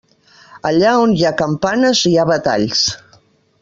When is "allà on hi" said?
0.69-1.27